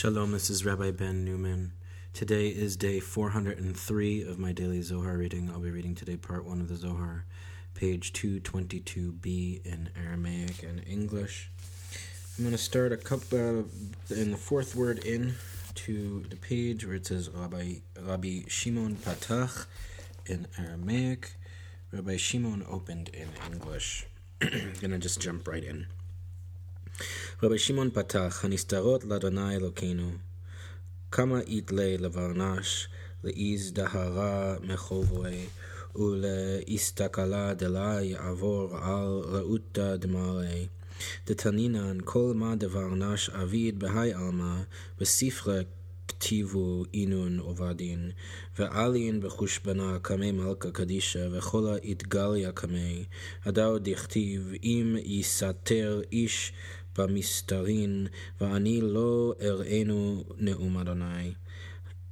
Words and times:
Shalom, 0.00 0.32
this 0.32 0.48
is 0.48 0.64
Rabbi 0.64 0.92
Ben 0.92 1.26
Newman. 1.26 1.72
Today 2.14 2.48
is 2.48 2.74
day 2.74 3.00
403 3.00 4.22
of 4.22 4.38
my 4.38 4.50
daily 4.50 4.80
Zohar 4.80 5.18
reading. 5.18 5.50
I'll 5.50 5.60
be 5.60 5.70
reading 5.70 5.94
today 5.94 6.16
part 6.16 6.46
1 6.46 6.58
of 6.58 6.70
the 6.70 6.76
Zohar, 6.76 7.26
page 7.74 8.14
222b 8.14 9.66
in 9.66 9.90
Aramaic 10.02 10.62
and 10.62 10.82
English. 10.86 11.50
I'm 12.38 12.44
going 12.44 12.56
to 12.56 12.62
start 12.62 12.92
a 12.92 12.96
couple 12.96 13.58
uh, 13.60 14.14
in 14.14 14.30
the 14.30 14.38
fourth 14.38 14.74
word 14.74 15.00
in 15.04 15.34
to 15.74 16.24
the 16.30 16.36
page 16.36 16.86
where 16.86 16.96
it 16.96 17.06
says 17.06 17.28
Rabbi, 17.28 17.80
Rabbi 18.00 18.44
Shimon 18.48 18.96
Patach 18.96 19.66
in 20.24 20.46
Aramaic. 20.58 21.34
Rabbi 21.92 22.16
Shimon 22.16 22.64
opened 22.66 23.10
in 23.10 23.28
English. 23.52 24.06
I'm 24.40 24.72
going 24.80 24.92
to 24.92 24.98
just 24.98 25.20
jump 25.20 25.46
right 25.46 25.62
in. 25.62 25.88
רבי 27.42 27.58
שמעון 27.58 27.90
פתח, 27.90 28.40
הנסתרות 28.44 29.04
לאדוני 29.04 29.56
אלוקינו, 29.56 30.10
כמה 31.10 31.40
יתלה 31.46 31.96
לברנש, 31.98 32.88
לאיז 33.24 33.72
דהרה 33.72 34.56
מחובוי, 34.62 35.46
ולהסתכלה 35.96 37.54
דלה 37.54 38.02
יעבור 38.02 38.76
על 38.76 39.20
רעותה 39.24 39.96
דמרי. 39.96 40.66
דתנינן 41.26 41.98
כל 42.04 42.32
מה 42.34 42.54
דברנש 42.56 43.30
אביד 43.30 43.78
בהי 43.78 44.14
עלמא, 44.14 44.56
בספרי 45.00 45.64
כתיבו 46.08 46.84
אינון 46.94 47.38
עובדין, 47.38 48.10
ועלין 48.58 49.20
בחושבנה 49.20 49.98
קמי 50.02 50.32
מלכה 50.32 50.70
קדישה, 50.70 51.28
וכל 51.32 51.66
האתגליה 51.66 52.52
קמי, 52.52 53.04
הדאו 53.44 53.78
דכתיב, 53.78 54.52
אם 54.62 54.96
יסתר 55.04 56.02
איש 56.12 56.52
במסתרין, 57.00 58.06
ואני 58.40 58.80
לא 58.80 59.34
אראנו 59.42 60.24
נאום 60.38 60.78
אדוני. 60.78 61.32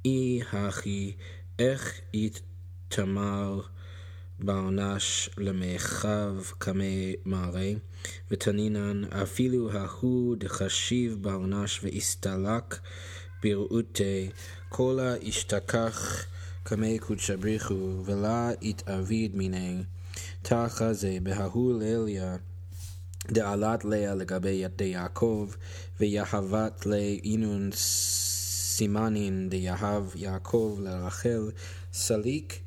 אי 0.05 0.41
הכי, 0.51 1.15
איך 1.59 2.01
יתמר 2.13 3.61
בעונש 4.39 5.29
למחב 5.37 6.35
קמי 6.57 7.15
מראה, 7.25 7.73
ותנינן 8.31 9.03
אפילו 9.05 9.71
ההוא 9.71 10.35
דחשיב 10.35 11.17
בעונש 11.21 11.79
והסתלק 11.83 12.79
ברעותי, 13.43 14.29
כל 14.69 14.99
האשתכח 14.99 16.25
קמי 16.63 16.99
קודשא 16.99 17.35
בריחו, 17.35 18.01
ולה 18.05 18.51
יתאביד 18.61 19.35
מיני. 19.35 19.83
תחה 20.41 20.93
זה 20.93 21.17
בההוא 21.23 21.79
ליליה 21.79 22.37
דעלת 23.31 23.85
לאה 23.85 24.15
לגבי 24.15 24.49
ידי 24.49 24.83
יעקב, 24.83 25.49
ויהבת 25.99 26.85
לאינון 26.85 27.69
סימנין 27.73 29.49
דיהב 29.49 30.15
יעקב 30.15 30.77
לרחל, 30.81 31.51
סליק 31.93 32.59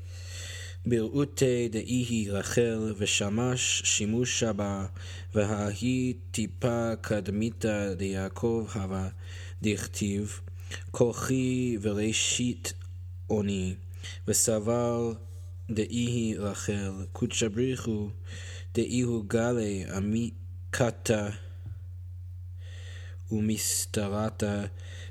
ברעותי 0.87 1.69
דאיהי 1.69 2.31
רחל, 2.31 2.95
ושמש 2.99 3.83
שימושה 3.85 4.53
בה, 4.53 4.87
וההיא 5.35 6.15
טיפה 6.31 6.97
קדמיתה 7.01 7.95
דיעקב 7.95 8.67
הווה, 8.75 9.09
דכתיב, 9.63 10.41
כוחי 10.91 11.77
וראשית 11.83 12.73
אוני, 13.31 13.75
וסבר 14.29 15.13
דאיהי 15.71 16.35
רחל, 16.39 16.93
קודשא 17.13 17.49
בריחו 17.49 18.09
דאיהו 18.75 19.23
גלי 19.27 19.85
עמית 19.95 20.35
קטה 20.75 21.29
ומסתרתה, 23.33 24.65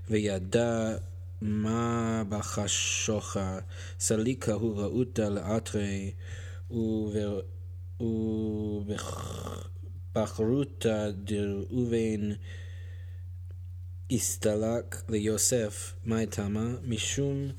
וידע 0.09 0.95
מה 1.41 2.23
בחשוכה, 2.29 3.59
סליקה 3.99 4.53
הוא 4.53 4.77
ראותה 4.81 5.29
לאתרי, 5.29 6.11
ובחרותה 10.13 11.11
דראובן 11.11 12.31
הסתלק 14.11 15.03
ליוסף, 15.09 15.93
מאי 16.05 16.25
תמה? 16.25 16.75
משום 16.83 17.51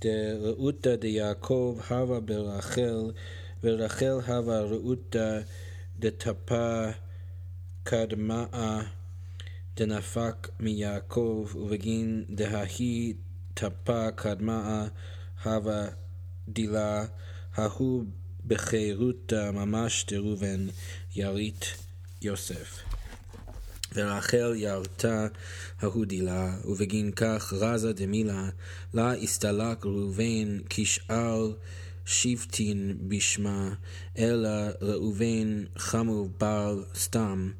דראותה 0.00 0.96
דיעקב 0.96 1.78
הווה 1.90 2.20
ברחל, 2.20 3.10
ורחל 3.62 4.20
הווה 4.26 4.60
ראותה 4.60 5.38
דתפה 5.98 6.90
קדמאה 7.88 8.80
דנפק 9.76 10.48
מיעקב, 10.60 11.48
ובגין 11.54 12.24
דההיא 12.30 13.14
טפה 13.54 14.10
קדמאה 14.10 14.86
הווה 15.44 15.88
דילה, 16.48 17.04
ההוא 17.54 18.04
בחירותה 18.46 19.50
ממש 19.52 20.06
דראובן 20.08 20.66
ירית 21.16 21.64
יוסף. 22.22 22.78
ורחל 23.94 24.54
ירתה 24.56 25.26
ההוא 25.80 26.06
דילה, 26.06 26.56
ובגין 26.64 27.12
כך 27.12 27.52
רזה 27.52 27.92
דמילה, 27.92 28.48
לה 28.94 29.14
הסתלק 29.14 29.86
ראובן 29.86 30.58
כשאר 30.70 31.52
שבטין 32.06 32.96
בשמה, 33.08 33.74
אלא 34.18 34.50
ראובן 34.80 35.64
חמו 35.78 36.28
בר 36.40 36.82
סתם. 36.94 37.50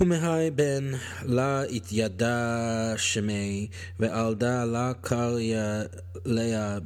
ומהי 0.00 0.50
בן 0.50 0.90
לה 1.22 1.62
התיידע 1.62 2.94
שמי, 2.96 3.68
ועלדה 4.00 4.64
לה 4.64 4.92
קריה 5.00 5.82
לאה 6.24 6.80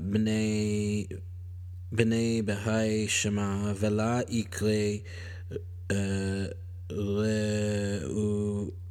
בני, 1.93 2.43
בהי 2.45 3.09
שמה, 3.09 3.73
ולה 3.81 4.21
יקרא 4.29 4.73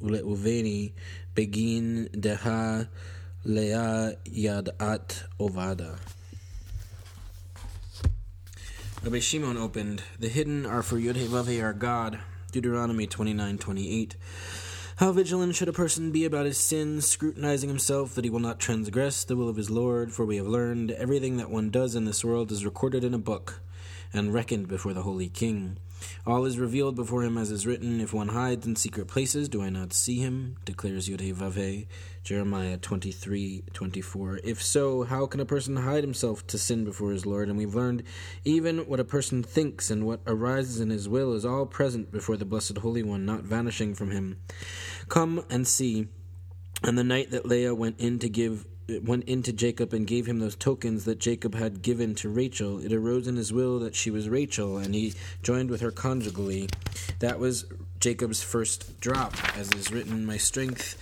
ראובני 0.00 0.88
בגין 1.36 2.06
דה 2.16 2.82
לאה 3.44 4.08
ידעת 4.26 5.14
עובדה. 5.36 5.94
Rabbi 9.00 9.20
Shimon 9.20 9.56
opened, 9.56 10.02
The 10.18 10.28
hidden 10.28 10.66
are 10.66 10.82
for 10.82 10.98
Yodhe 10.98 11.62
our 11.62 11.72
God. 11.72 12.18
Deuteronomy 12.50 13.06
29:28. 13.06 14.16
How 14.96 15.12
vigilant 15.12 15.54
should 15.54 15.68
a 15.68 15.72
person 15.72 16.10
be 16.10 16.24
about 16.24 16.46
his 16.46 16.58
sins, 16.58 17.06
scrutinizing 17.06 17.68
himself 17.68 18.16
that 18.16 18.24
he 18.24 18.30
will 18.30 18.40
not 18.40 18.58
transgress 18.58 19.22
the 19.22 19.36
will 19.36 19.48
of 19.48 19.54
his 19.54 19.70
Lord, 19.70 20.12
for 20.12 20.24
we 20.24 20.36
have 20.36 20.48
learned 20.48 20.90
everything 20.90 21.36
that 21.36 21.48
one 21.48 21.70
does 21.70 21.94
in 21.94 22.06
this 22.06 22.24
world 22.24 22.50
is 22.50 22.64
recorded 22.64 23.04
in 23.04 23.14
a 23.14 23.18
book 23.18 23.60
and 24.12 24.34
reckoned 24.34 24.66
before 24.66 24.94
the 24.94 25.02
Holy 25.02 25.28
King. 25.28 25.76
All 26.26 26.44
is 26.44 26.58
revealed 26.58 26.94
before 26.94 27.22
him 27.22 27.38
as 27.38 27.50
is 27.50 27.66
written, 27.66 28.00
If 28.00 28.12
one 28.12 28.28
hides 28.28 28.66
in 28.66 28.76
secret 28.76 29.08
places, 29.08 29.48
do 29.48 29.62
I 29.62 29.70
not 29.70 29.92
see 29.92 30.18
him? 30.18 30.56
declares 30.64 31.08
Yodhe 31.08 31.86
Jeremiah 32.22 32.76
23 32.76 33.64
24. 33.72 34.40
If 34.44 34.62
so, 34.62 35.04
how 35.04 35.26
can 35.26 35.40
a 35.40 35.46
person 35.46 35.76
hide 35.76 36.04
himself 36.04 36.46
to 36.48 36.58
sin 36.58 36.84
before 36.84 37.10
his 37.10 37.24
Lord? 37.24 37.48
And 37.48 37.56
we've 37.56 37.74
learned 37.74 38.02
even 38.44 38.80
what 38.80 39.00
a 39.00 39.04
person 39.04 39.42
thinks 39.42 39.90
and 39.90 40.04
what 40.04 40.20
arises 40.26 40.80
in 40.80 40.90
his 40.90 41.08
will 41.08 41.32
is 41.32 41.46
all 41.46 41.66
present 41.66 42.12
before 42.12 42.36
the 42.36 42.44
Blessed 42.44 42.78
Holy 42.78 43.02
One, 43.02 43.24
not 43.24 43.44
vanishing 43.44 43.94
from 43.94 44.10
him. 44.10 44.38
Come 45.08 45.44
and 45.48 45.66
see. 45.66 46.08
And 46.82 46.98
the 46.98 47.04
night 47.04 47.30
that 47.30 47.46
Leah 47.46 47.74
went 47.74 47.98
in 47.98 48.18
to 48.18 48.28
give 48.28 48.66
went 48.88 49.24
into 49.24 49.52
Jacob 49.52 49.92
and 49.92 50.06
gave 50.06 50.26
him 50.26 50.38
those 50.38 50.56
tokens 50.56 51.04
that 51.04 51.18
Jacob 51.18 51.54
had 51.54 51.82
given 51.82 52.14
to 52.16 52.28
Rachel, 52.28 52.78
it 52.78 52.92
arose 52.92 53.26
in 53.26 53.36
his 53.36 53.52
will 53.52 53.78
that 53.80 53.94
she 53.94 54.10
was 54.10 54.28
Rachel, 54.28 54.78
and 54.78 54.94
he 54.94 55.14
joined 55.42 55.70
with 55.70 55.82
her 55.82 55.90
conjugally. 55.90 56.68
That 57.18 57.38
was 57.38 57.66
Jacob's 58.00 58.42
first 58.42 58.98
drop, 59.00 59.34
as 59.56 59.72
is 59.72 59.92
written, 59.92 60.24
My 60.24 60.38
strength 60.38 60.96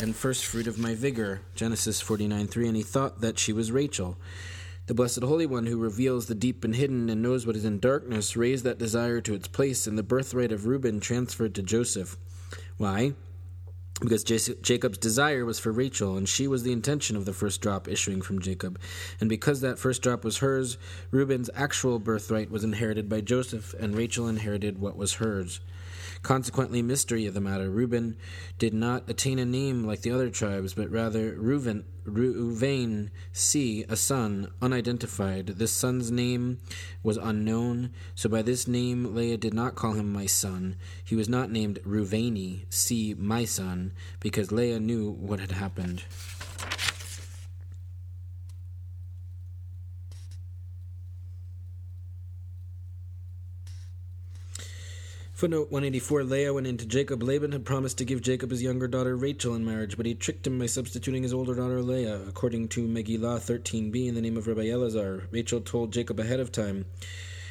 and 0.00 0.16
first 0.16 0.46
fruit 0.46 0.66
of 0.66 0.78
my 0.78 0.94
vigor, 0.94 1.42
Genesis 1.54 2.00
49 2.00 2.46
3, 2.46 2.68
and 2.68 2.76
he 2.76 2.82
thought 2.82 3.20
that 3.20 3.38
she 3.38 3.52
was 3.52 3.72
Rachel. 3.72 4.16
The 4.86 4.94
Blessed 4.94 5.22
Holy 5.22 5.44
One, 5.44 5.66
who 5.66 5.76
reveals 5.76 6.26
the 6.26 6.34
deep 6.34 6.64
and 6.64 6.74
hidden 6.74 7.10
and 7.10 7.20
knows 7.20 7.46
what 7.46 7.56
is 7.56 7.64
in 7.66 7.78
darkness, 7.78 8.36
raised 8.36 8.64
that 8.64 8.78
desire 8.78 9.20
to 9.20 9.34
its 9.34 9.48
place, 9.48 9.86
and 9.86 9.98
the 9.98 10.02
birthright 10.02 10.50
of 10.50 10.64
Reuben 10.64 10.98
transferred 10.98 11.54
to 11.56 11.62
Joseph. 11.62 12.16
Why? 12.78 13.12
Because 14.00 14.22
Jacob's 14.22 14.98
desire 14.98 15.44
was 15.44 15.58
for 15.58 15.72
Rachel, 15.72 16.16
and 16.16 16.28
she 16.28 16.46
was 16.46 16.62
the 16.62 16.72
intention 16.72 17.16
of 17.16 17.24
the 17.24 17.32
first 17.32 17.60
drop 17.60 17.88
issuing 17.88 18.22
from 18.22 18.40
Jacob. 18.40 18.78
And 19.20 19.28
because 19.28 19.60
that 19.60 19.78
first 19.78 20.02
drop 20.02 20.24
was 20.24 20.38
hers, 20.38 20.78
Reuben's 21.10 21.50
actual 21.54 21.98
birthright 21.98 22.50
was 22.50 22.62
inherited 22.62 23.08
by 23.08 23.20
Joseph, 23.22 23.74
and 23.74 23.96
Rachel 23.96 24.28
inherited 24.28 24.78
what 24.78 24.96
was 24.96 25.14
hers. 25.14 25.60
Consequently, 26.22 26.82
mystery 26.82 27.26
of 27.26 27.34
the 27.34 27.40
matter, 27.40 27.70
Reuben 27.70 28.16
did 28.58 28.74
not 28.74 29.08
attain 29.08 29.38
a 29.38 29.44
name 29.44 29.84
like 29.84 30.02
the 30.02 30.10
other 30.10 30.30
tribes, 30.30 30.74
but 30.74 30.90
rather 30.90 31.32
Reuven, 31.32 31.84
Reuven, 32.04 33.10
see, 33.32 33.84
a 33.88 33.96
son, 33.96 34.52
unidentified. 34.60 35.46
This 35.46 35.72
son's 35.72 36.10
name 36.10 36.58
was 37.02 37.16
unknown, 37.16 37.90
so 38.14 38.28
by 38.28 38.42
this 38.42 38.66
name 38.66 39.14
Leah 39.14 39.36
did 39.36 39.54
not 39.54 39.74
call 39.74 39.92
him 39.92 40.12
my 40.12 40.26
son. 40.26 40.76
He 41.04 41.14
was 41.14 41.28
not 41.28 41.50
named 41.50 41.80
Reuveni, 41.84 42.64
see, 42.70 43.14
my 43.14 43.44
son, 43.44 43.92
because 44.20 44.52
Leah 44.52 44.80
knew 44.80 45.10
what 45.10 45.40
had 45.40 45.52
happened. 45.52 46.04
Footnote 55.38 55.70
184 55.70 56.24
Leah 56.24 56.52
went 56.52 56.66
into 56.66 56.84
Jacob. 56.84 57.22
Laban 57.22 57.52
had 57.52 57.64
promised 57.64 57.96
to 57.98 58.04
give 58.04 58.20
Jacob 58.20 58.50
his 58.50 58.60
younger 58.60 58.88
daughter 58.88 59.14
Rachel 59.14 59.54
in 59.54 59.64
marriage, 59.64 59.96
but 59.96 60.04
he 60.04 60.16
tricked 60.16 60.44
him 60.44 60.58
by 60.58 60.66
substituting 60.66 61.22
his 61.22 61.32
older 61.32 61.54
daughter 61.54 61.80
Leah. 61.80 62.22
According 62.26 62.66
to 62.70 62.88
Megillah 62.88 63.38
13b 63.38 64.08
in 64.08 64.16
the 64.16 64.20
name 64.20 64.36
of 64.36 64.48
Rabbi 64.48 64.64
Elazar, 64.64 65.28
Rachel 65.30 65.60
told 65.60 65.92
Jacob 65.92 66.18
ahead 66.18 66.40
of 66.40 66.50
time 66.50 66.86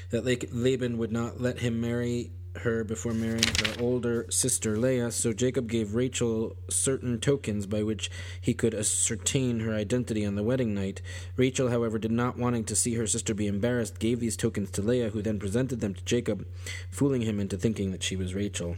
that 0.10 0.26
Laban 0.54 0.98
would 0.98 1.14
not 1.14 1.40
let 1.40 1.60
him 1.60 1.80
marry 1.80 2.34
her 2.60 2.84
before 2.84 3.14
marrying 3.14 3.44
her 3.44 3.76
older 3.80 4.26
sister 4.30 4.78
Leah, 4.78 5.12
so 5.12 5.34
Jacob 5.34 5.70
gave 5.70 5.96
Rachel 5.96 6.56
certain 6.70 7.20
tokens 7.20 7.66
by 7.66 7.84
which 7.84 8.10
he 8.40 8.54
could 8.54 8.74
ascertain 8.74 9.62
her 9.62 9.74
identity 9.74 10.26
on 10.26 10.36
the 10.36 10.44
wedding 10.44 10.74
night. 10.74 11.02
Rachel, 11.36 11.70
however, 11.70 11.98
did 12.00 12.12
not 12.12 12.38
wanting 12.38 12.64
to 12.66 12.76
see 12.76 12.96
her 12.96 13.08
sister 13.08 13.34
be 13.34 13.48
embarrassed, 13.48 14.00
gave 14.00 14.20
these 14.20 14.38
tokens 14.38 14.72
to 14.72 14.82
Leah, 14.82 15.10
who 15.10 15.22
then 15.22 15.40
presented 15.40 15.80
them 15.80 15.94
to 15.94 16.04
Jacob, 16.04 16.46
fooling 16.90 17.22
him 17.22 17.40
into 17.40 17.58
thinking 17.58 17.92
that 17.92 18.04
she 18.04 18.16
was 18.16 18.34
Rachel. 18.36 18.78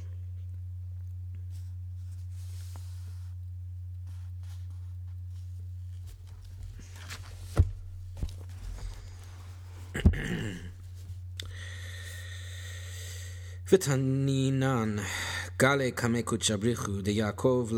ותנינן 13.72 14.96
גלי 15.60 15.92
קמי 15.92 16.24
קודשא 16.24 16.56
בריחו 16.56 17.02
דיעקב 17.02 17.70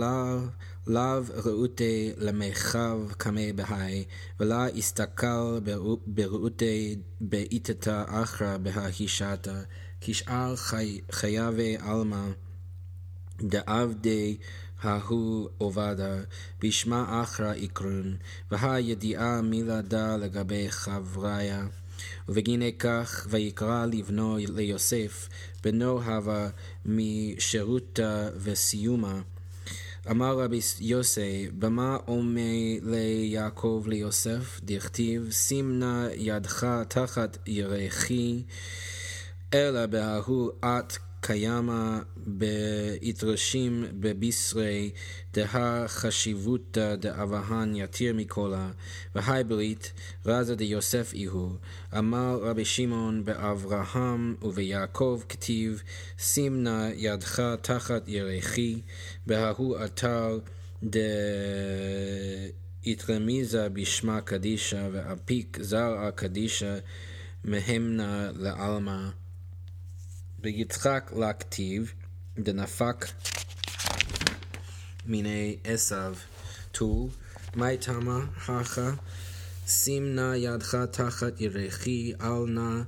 לאו 0.88 1.22
ראותי 1.46 2.12
למיכב 2.18 2.98
קמי 3.18 3.54
בהי 3.54 4.06
ולה 4.40 4.68
הסתכל 4.68 5.60
ברעותי 6.08 6.96
באיתתה 7.22 8.04
אחרא 8.08 8.58
בהישתה 8.58 9.62
כשאר 10.02 10.56
חייבי 11.12 11.78
עלמא 11.80 12.28
דעבדי 13.42 14.38
ההוא 14.82 15.50
עובדה, 15.58 16.16
בשמה 16.62 17.22
אחרא 17.24 17.54
עקרון, 17.54 18.18
והידיעה 18.52 19.42
מילדה 19.42 20.18
לגבי 20.18 20.72
חבריה. 20.72 21.68
ובגינה 22.30 22.71
כך 22.80 23.27
ויקרא 23.30 23.86
לבנו 23.86 24.38
ליוסף, 24.38 25.30
בנו 25.63 26.01
הווה 26.01 26.50
משירותה 26.86 28.30
וסיומה. 28.38 29.21
אמר 30.09 30.39
רבי 30.39 30.59
יוסי, 30.80 31.50
במה 31.59 31.98
עומי 32.06 32.80
ליעקב 32.83 33.83
ליוסף? 33.88 34.62
דכתיב, 34.63 35.31
שים 35.31 35.80
נא 35.80 36.07
ידך 36.15 36.68
תחת 36.88 37.38
ירחי, 37.48 38.44
אלא 39.54 39.86
בההוא 39.86 40.51
את 40.65 40.94
קיימה 41.21 42.01
בהתרשים 42.18 43.85
בבישרי 44.00 44.91
דה 45.33 45.88
חשיבותא 45.88 46.95
דאבהן 46.95 47.75
יתיר 47.75 48.13
מכלה, 48.13 48.71
והי 49.15 49.44
ברית 49.44 49.94
רזה 50.25 50.56
דיוסף 50.56 51.13
איהו. 51.13 51.56
אמר 51.97 52.39
רבי 52.41 52.65
שמעון 52.65 53.25
באברהם 53.25 54.35
וביעקב 54.41 55.21
כתיב, 55.29 55.83
שים 56.19 56.63
נא 56.63 56.89
ידך 56.95 57.41
תחת 57.62 58.03
ירחי, 58.07 58.81
בההוא 59.25 59.77
אתר 59.85 60.39
דאיתרמיזה 62.83 63.69
בשמה 63.69 64.21
קדישא, 64.21 64.88
ואפיק 64.91 65.57
זרעה 65.62 66.12
קדישא 66.12 66.77
מהמנה 67.44 68.31
לעלמא. 68.35 69.20
ביצחק 70.42 71.12
להכתיב, 71.18 71.94
דנפק 72.40 73.06
מיני 75.06 75.58
עשב, 75.64 76.14
טול, 76.72 77.10
מאי 77.56 77.78
תמה 77.78 78.26
הכה, 78.48 78.92
שים 79.68 80.16
נא 80.16 80.36
ידך 80.36 80.76
תחת 80.92 81.42
ירחי, 81.42 82.14
אל 82.22 82.46
נא 82.48 82.82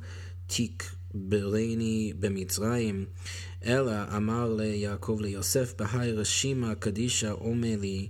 תקברני 0.47 2.13
במצרים. 2.19 3.05
אלא 3.65 3.91
אמר 4.17 4.53
ליעקב 4.57 5.17
ליוסף, 5.21 5.73
בהי 5.77 6.11
רשימה 6.11 6.75
קדישא 6.75 7.31
עומא 7.31 7.67
לי, 7.67 8.09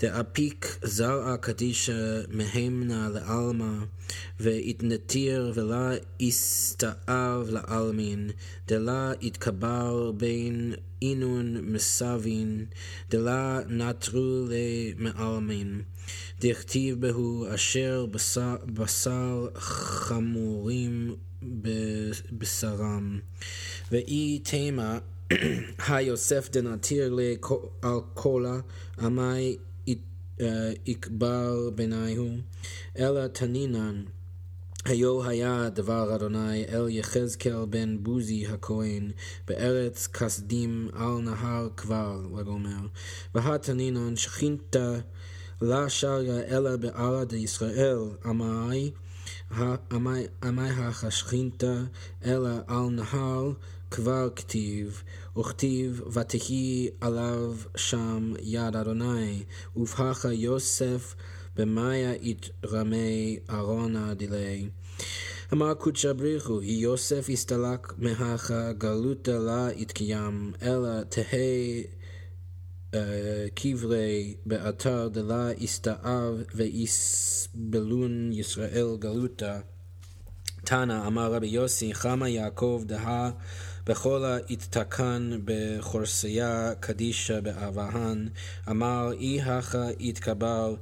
דאפיק 0.00 0.78
זרעה 0.82 1.36
קדישא 1.36 2.20
מהמנה 2.28 3.08
לעלמא, 3.08 3.84
והתנתיר 4.40 5.52
ולה 5.54 5.90
הסתאב 6.20 7.48
לעלמין, 7.50 8.30
דלה 8.68 9.12
התקבר 9.22 10.12
בין 10.16 10.74
אינון 11.02 11.56
מסבין, 11.60 12.64
דלה 13.10 13.60
נטרו 13.68 14.46
למעלמין. 14.48 15.82
דכתיב 16.40 17.00
בהו 17.00 17.46
אשר 17.54 18.06
בשר, 18.66 19.48
חמורים 19.54 21.14
בבשרם. 21.42 23.18
ואי 23.92 24.38
תימה 24.44 24.98
היוסף 25.88 26.48
דנתיר 26.52 27.16
על 27.82 28.46
עמי 28.98 29.56
יקבר 30.86 31.70
ביניהו, 31.74 32.28
אלא 32.98 33.26
תנינן. 33.26 34.02
היו 34.84 35.24
היה 35.24 35.68
דבר 35.68 36.14
אדוני 36.14 36.64
אל 36.64 36.88
יחזקאל 36.88 37.64
בן 37.70 37.98
בוזי 38.02 38.46
הכהן 38.46 39.10
בארץ 39.48 40.06
כסדים 40.06 40.88
על 40.92 41.18
נהר 41.22 41.68
כבר 41.76 42.20
לגומר. 42.38 42.86
והתנינן 43.34 44.16
שכינתה 44.16 44.98
לה 45.62 45.88
שריה 45.88 46.56
אלא 46.56 46.76
בעלה 46.76 47.24
דישראל 47.24 47.98
עמי 48.24 48.92
עמי 50.42 50.70
החשכינתה 50.70 51.74
אלא 52.24 52.50
על 52.66 52.88
נהר 52.90 53.52
כבר 53.90 54.28
כתיב, 54.36 55.02
וכתיב 55.38 56.02
ותהי 56.12 56.88
עליו 57.00 57.54
שם 57.76 58.32
יד 58.42 58.76
אדוני, 58.76 59.42
ובהכה 59.76 60.32
יוסף 60.32 61.14
במאיה 61.56 62.12
יתרמי 62.20 63.38
ארונה 63.50 64.14
דילי. 64.14 64.68
אמר 65.52 65.74
קודשא 65.74 66.12
בריחו, 66.12 66.60
היא 66.60 66.82
יוסף 66.82 67.26
הסתלק 67.32 67.92
מהכה 67.98 68.72
גלותה 68.72 69.38
לה 69.38 69.68
יתקיים, 69.76 70.52
אלא 70.62 71.02
תהא 71.02 71.82
קברי 73.54 74.34
באתר 74.46 75.08
דלה 75.08 75.50
הסתאב 75.60 76.34
ויסבלון 76.54 78.32
ישראל 78.32 78.96
גלותה. 78.98 79.60
תנא 80.64 81.06
אמר 81.06 81.34
רבי 81.34 81.46
יוסי, 81.46 81.94
חמא 81.94 82.26
יעקב 82.26 82.82
דהה 82.86 83.30
בכל 83.90 84.24
התתקן 84.50 85.30
בחורסיה 85.44 86.72
קדישא 86.80 87.40
באבהן, 87.40 88.28
אמר 88.70 89.12
אי 89.12 89.40
הכא 89.42 89.90
יתקבל 89.98 90.76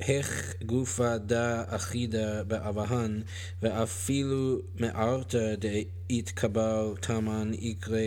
הך 0.00 0.54
גופה 0.66 1.18
דה 1.18 1.64
אחידה 1.66 2.44
באבהן, 2.44 3.22
ואפילו 3.62 4.58
מארתא 4.80 5.54
דהתקבל 5.54 6.94
תמן 7.00 7.50
יקרא 7.58 7.98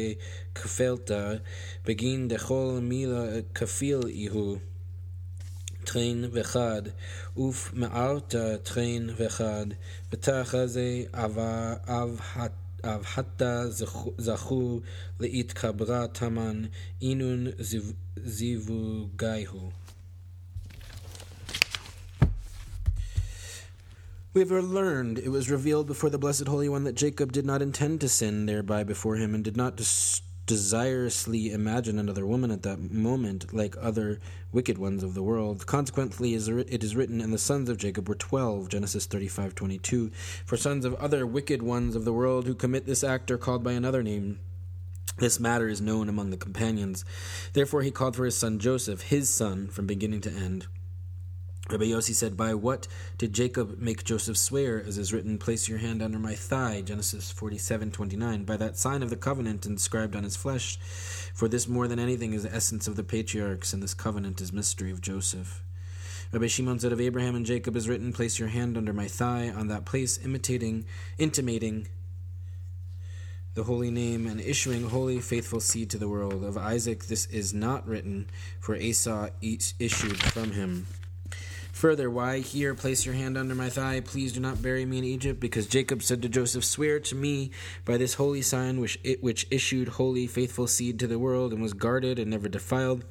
כפלתא, 0.55 1.33
בגין 1.85 2.27
דכל 2.27 2.79
מילה 2.81 3.25
כפיל 3.55 3.99
איהו. 4.07 4.57
טרין 5.83 6.25
וחד, 6.31 6.81
וף 7.37 7.73
מארתא 7.73 8.57
טרין 8.63 9.09
וחד, 9.17 9.65
בתחא 10.11 10.65
זה 10.65 11.03
אבהת 11.13 12.51
אבהתה 12.86 13.64
זכו 14.18 14.80
להתקברה 15.20 16.06
תמן 16.06 16.62
אינון 17.02 17.46
זיווגייהו. 18.24 19.70
We 24.34 24.40
have 24.40 24.50
learned 24.50 25.18
it 25.18 25.28
was 25.28 25.50
revealed 25.50 25.86
before 25.86 26.08
the 26.08 26.16
Blessed 26.16 26.48
Holy 26.48 26.66
One 26.66 26.84
that 26.84 26.94
Jacob 26.94 27.32
did 27.32 27.44
not 27.44 27.60
intend 27.60 28.00
to 28.00 28.08
sin 28.08 28.46
thereby 28.46 28.82
before 28.82 29.16
him 29.16 29.34
and 29.34 29.44
did 29.44 29.58
not 29.58 29.76
desirously 30.47 31.51
imagine 31.51 31.99
another 31.99 32.25
woman 32.25 32.49
at 32.49 32.63
that 32.63 32.91
moment, 32.91 33.53
like 33.53 33.75
other 33.79 34.19
wicked 34.51 34.77
ones 34.77 35.03
of 35.03 35.13
the 35.13 35.21
world. 35.21 35.67
Consequently, 35.67 36.33
it 36.33 36.83
is 36.83 36.95
written, 36.95 37.21
And 37.21 37.31
the 37.31 37.37
sons 37.37 37.69
of 37.69 37.77
Jacob 37.77 38.09
were 38.09 38.15
twelve, 38.15 38.69
Genesis 38.69 39.05
thirty-five 39.05 39.53
twenty-two. 39.53 40.09
For 40.45 40.57
sons 40.57 40.85
of 40.85 40.95
other 40.95 41.27
wicked 41.27 41.61
ones 41.61 41.95
of 41.95 42.05
the 42.05 42.13
world 42.13 42.47
who 42.47 42.55
commit 42.55 42.85
this 42.85 43.03
act 43.03 43.29
are 43.29 43.37
called 43.37 43.63
by 43.63 43.73
another 43.73 44.01
name. 44.01 44.39
This 45.17 45.39
matter 45.39 45.67
is 45.67 45.81
known 45.81 46.09
among 46.09 46.29
the 46.29 46.37
companions. 46.37 47.03
Therefore, 47.53 47.81
he 47.81 47.91
called 47.91 48.15
for 48.15 48.25
his 48.25 48.37
son 48.37 48.57
Joseph, 48.57 49.01
his 49.01 49.29
son, 49.29 49.67
from 49.67 49.85
beginning 49.85 50.21
to 50.21 50.31
end. 50.31 50.67
Rabbi 51.69 51.83
Yossi 51.83 52.13
said, 52.13 52.37
By 52.37 52.53
what 52.53 52.87
did 53.17 53.33
Jacob 53.33 53.77
make 53.77 54.05
Joseph 54.05 54.37
swear, 54.37 54.81
as 54.81 54.97
is 54.97 55.11
written, 55.11 55.37
Place 55.37 55.67
your 55.67 55.79
hand 55.79 56.01
under 56.01 56.17
my 56.17 56.33
thigh, 56.33 56.81
Genesis 56.81 57.29
forty-seven 57.29 57.91
twenty-nine, 57.91 58.45
by 58.45 58.55
that 58.55 58.77
sign 58.77 59.03
of 59.03 59.09
the 59.09 59.17
covenant 59.17 59.65
inscribed 59.65 60.15
on 60.15 60.23
his 60.23 60.37
flesh. 60.37 60.77
For 61.33 61.49
this 61.49 61.67
more 61.67 61.89
than 61.89 61.99
anything 61.99 62.31
is 62.31 62.43
the 62.43 62.55
essence 62.55 62.87
of 62.87 62.95
the 62.95 63.03
patriarchs, 63.03 63.73
and 63.73 63.83
this 63.83 63.93
covenant 63.93 64.39
is 64.39 64.53
mystery 64.53 64.91
of 64.91 65.01
Joseph. 65.01 65.61
Rabbi 66.31 66.47
Shimon 66.47 66.79
said 66.79 66.93
of 66.93 67.01
Abraham 67.01 67.35
and 67.35 67.45
Jacob 67.45 67.75
is 67.75 67.89
written, 67.89 68.13
Place 68.13 68.39
your 68.39 68.47
hand 68.47 68.77
under 68.77 68.93
my 68.93 69.07
thigh, 69.07 69.49
on 69.49 69.67
that 69.67 69.83
place 69.83 70.17
imitating, 70.23 70.85
intimating 71.17 71.89
the 73.55 73.63
holy 73.63 73.91
name, 73.91 74.25
and 74.25 74.39
issuing 74.39 74.89
holy, 74.89 75.19
faithful 75.19 75.59
seed 75.59 75.89
to 75.89 75.97
the 75.97 76.07
world. 76.07 76.45
Of 76.45 76.57
Isaac 76.57 77.07
this 77.07 77.25
is 77.25 77.53
not 77.53 77.85
written, 77.85 78.29
for 78.61 78.73
Esau 78.75 79.29
issued 79.41 80.23
from 80.23 80.51
him. 80.51 80.87
Further, 81.77 82.09
why 82.09 82.39
here 82.39 82.73
place 82.73 83.05
your 83.05 83.13
hand 83.13 83.37
under 83.37 83.53
my 83.53 83.69
thigh? 83.69 83.99
Please 83.99 84.33
do 84.33 84.39
not 84.39 84.63
bury 84.63 84.83
me 84.83 84.97
in 84.97 85.03
Egypt, 85.03 85.39
because 85.39 85.67
Jacob 85.67 86.01
said 86.01 86.23
to 86.23 86.27
Joseph, 86.27 86.65
Swear 86.65 86.99
to 87.01 87.13
me 87.13 87.51
by 87.85 87.97
this 87.97 88.15
holy 88.15 88.41
sign 88.41 88.79
which 88.79 88.97
it 89.03 89.21
which 89.21 89.45
issued 89.51 89.89
holy, 89.89 90.25
faithful 90.25 90.65
seed 90.65 90.97
to 90.97 91.05
the 91.05 91.19
world, 91.19 91.53
and 91.53 91.61
was 91.61 91.73
guarded 91.73 92.17
and 92.17 92.31
never 92.31 92.49
defiled, 92.49 93.05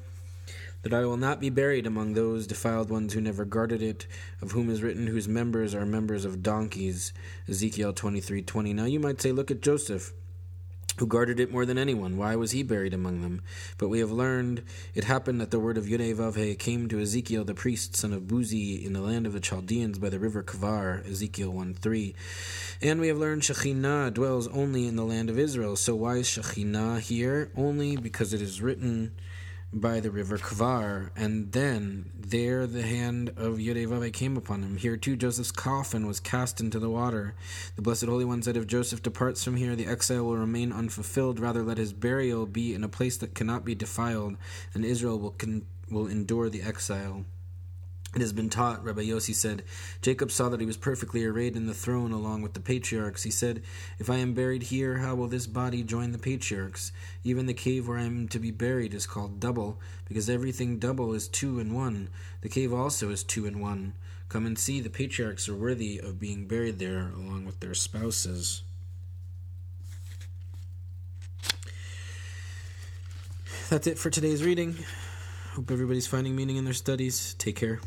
that 0.81 0.93
I 0.93 1.05
will 1.05 1.15
not 1.15 1.39
be 1.39 1.49
buried 1.49 1.87
among 1.87 2.11
those 2.11 2.45
defiled 2.45 2.89
ones 2.89 3.13
who 3.13 3.21
never 3.21 3.45
guarded 3.45 3.81
it, 3.81 4.05
of 4.41 4.51
whom 4.51 4.69
is 4.69 4.83
written, 4.83 5.07
whose 5.07 5.29
members 5.29 5.73
are 5.73 5.85
members 5.85 6.25
of 6.25 6.43
donkeys. 6.43 7.13
Ezekiel 7.47 7.93
twenty 7.93 8.19
three 8.19 8.41
twenty. 8.41 8.73
Now 8.73 8.83
you 8.83 8.99
might 8.99 9.21
say, 9.21 9.31
Look 9.31 9.49
at 9.49 9.61
Joseph 9.61 10.11
who 10.97 11.05
guarded 11.05 11.39
it 11.39 11.51
more 11.51 11.65
than 11.65 11.77
anyone. 11.77 12.17
Why 12.17 12.35
was 12.35 12.51
he 12.51 12.63
buried 12.63 12.93
among 12.93 13.21
them? 13.21 13.41
But 13.77 13.89
we 13.89 13.99
have 13.99 14.11
learned 14.11 14.63
it 14.95 15.03
happened 15.03 15.39
that 15.39 15.51
the 15.51 15.59
word 15.59 15.77
of 15.77 15.85
Yudevavhe 15.85 16.57
came 16.57 16.87
to 16.89 16.99
Ezekiel 16.99 17.43
the 17.43 17.53
priest, 17.53 17.95
son 17.95 18.13
of 18.13 18.23
Buzi, 18.23 18.83
in 18.83 18.93
the 18.93 19.01
land 19.01 19.27
of 19.27 19.33
the 19.33 19.39
Chaldeans 19.39 19.99
by 19.99 20.09
the 20.09 20.19
river 20.19 20.41
Kavar, 20.41 21.07
Ezekiel 21.07 21.51
1 21.51 21.75
3. 21.75 22.15
And 22.81 22.99
we 22.99 23.09
have 23.09 23.17
learned 23.17 23.43
Shekhinah 23.43 24.13
dwells 24.13 24.47
only 24.47 24.87
in 24.87 24.95
the 24.95 25.05
land 25.05 25.29
of 25.29 25.37
Israel. 25.37 25.75
So 25.75 25.95
why 25.95 26.17
is 26.17 26.27
Shekhinah 26.27 27.01
here? 27.01 27.51
Only 27.55 27.95
because 27.95 28.33
it 28.33 28.41
is 28.41 28.61
written 28.61 29.11
by 29.73 29.99
the 29.99 30.11
river 30.11 30.37
Kvar, 30.37 31.09
and 31.15 31.51
then 31.51 32.11
there 32.15 32.65
the 32.65 32.83
hand 32.83 33.29
of 33.29 33.57
Yudevave 33.57 34.13
came 34.13 34.37
upon 34.37 34.63
him. 34.63 34.77
Here 34.77 34.97
too 34.97 35.15
Joseph's 35.15 35.51
coffin 35.51 36.07
was 36.07 36.19
cast 36.19 36.59
into 36.59 36.79
the 36.79 36.89
water. 36.89 37.35
The 37.75 37.81
Blessed 37.81 38.05
Holy 38.05 38.25
One 38.25 38.41
said, 38.41 38.57
If 38.57 38.67
Joseph 38.67 39.03
departs 39.03 39.43
from 39.43 39.55
here, 39.55 39.75
the 39.75 39.87
exile 39.87 40.23
will 40.23 40.37
remain 40.37 40.71
unfulfilled. 40.71 41.39
Rather, 41.39 41.63
let 41.63 41.77
his 41.77 41.93
burial 41.93 42.45
be 42.45 42.73
in 42.73 42.83
a 42.83 42.89
place 42.89 43.17
that 43.17 43.35
cannot 43.35 43.65
be 43.65 43.75
defiled, 43.75 44.37
and 44.73 44.85
Israel 44.85 45.19
will, 45.19 45.31
con- 45.31 45.65
will 45.89 46.07
endure 46.07 46.49
the 46.49 46.61
exile. 46.61 47.25
It 48.15 48.21
has 48.21 48.33
been 48.33 48.49
taught, 48.49 48.83
Rabbi 48.83 49.01
Yossi 49.01 49.35
said, 49.35 49.63
Jacob 50.01 50.31
saw 50.31 50.49
that 50.49 50.61
he 50.61 50.65
was 50.65 50.77
perfectly 50.77 51.25
arrayed 51.25 51.55
in 51.55 51.67
the 51.67 51.73
throne 51.73 52.11
along 52.11 52.41
with 52.41 52.53
the 52.53 52.59
patriarchs. 52.59 53.23
He 53.23 53.31
said, 53.31 53.61
If 53.99 54.09
I 54.09 54.15
am 54.17 54.33
buried 54.33 54.63
here, 54.63 54.97
how 54.97 55.13
will 55.15 55.27
this 55.27 55.45
body 55.45 55.83
join 55.83 56.13
the 56.13 56.17
patriarchs? 56.17 56.91
Even 57.23 57.45
the 57.45 57.53
cave 57.53 57.87
where 57.87 57.97
I 57.97 58.03
am 58.03 58.27
to 58.29 58.39
be 58.39 58.49
buried 58.49 58.93
is 58.93 59.05
called 59.05 59.39
double, 59.39 59.79
because 60.07 60.29
everything 60.29 60.79
double 60.79 61.13
is 61.13 61.27
two 61.27 61.59
in 61.59 61.73
one. 61.73 62.09
The 62.41 62.49
cave 62.49 62.73
also 62.73 63.09
is 63.09 63.23
two 63.23 63.45
in 63.45 63.59
one. 63.59 63.93
Come 64.29 64.45
and 64.45 64.57
see, 64.57 64.79
the 64.79 64.89
patriarchs 64.89 65.47
are 65.47 65.55
worthy 65.55 65.99
of 65.99 66.19
being 66.19 66.47
buried 66.47 66.79
there 66.79 67.11
along 67.15 67.45
with 67.45 67.59
their 67.59 67.73
spouses. 67.73 68.63
That's 73.69 73.85
it 73.85 73.97
for 73.97 74.09
today's 74.09 74.43
reading. 74.43 74.77
Hope 75.53 75.71
everybody's 75.71 76.07
finding 76.07 76.35
meaning 76.35 76.55
in 76.55 76.65
their 76.65 76.73
studies. 76.73 77.35
Take 77.37 77.57
care. 77.57 77.81